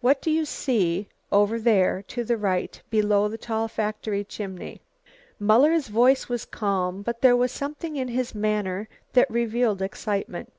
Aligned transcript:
What 0.00 0.22
do 0.22 0.30
you 0.30 0.46
see 0.46 1.10
over 1.30 1.58
there 1.60 2.02
to 2.08 2.24
the 2.24 2.38
right, 2.38 2.80
below 2.88 3.28
the 3.28 3.36
tall 3.36 3.68
factory 3.68 4.24
chimney?" 4.24 4.80
Muller's 5.38 5.88
voice 5.88 6.30
was 6.30 6.46
calm, 6.46 7.02
but 7.02 7.20
there 7.20 7.36
was 7.36 7.52
something 7.52 7.94
in 7.96 8.08
his 8.08 8.34
manner 8.34 8.88
that 9.12 9.30
revealed 9.30 9.82
excitement. 9.82 10.50